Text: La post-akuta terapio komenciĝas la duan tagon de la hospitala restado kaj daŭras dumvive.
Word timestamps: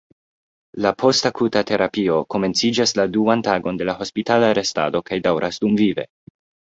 La 0.85 0.91
post-akuta 1.01 1.61
terapio 1.71 2.17
komenciĝas 2.35 2.93
la 3.01 3.05
duan 3.17 3.43
tagon 3.49 3.77
de 3.83 3.87
la 3.91 3.95
hospitala 4.01 4.51
restado 4.61 5.03
kaj 5.11 5.21
daŭras 5.29 5.61
dumvive. 5.67 6.09